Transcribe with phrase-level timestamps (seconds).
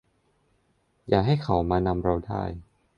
[1.07, 2.43] อย่าให้เขามานำเราได้